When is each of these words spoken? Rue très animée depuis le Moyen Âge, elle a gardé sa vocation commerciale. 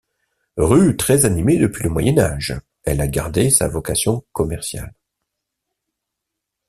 Rue 0.57 0.97
très 0.97 1.25
animée 1.25 1.57
depuis 1.59 1.83
le 1.83 1.91
Moyen 1.91 2.17
Âge, 2.17 2.59
elle 2.85 3.01
a 3.01 3.07
gardé 3.07 3.51
sa 3.51 3.67
vocation 3.67 4.25
commerciale. 4.31 4.95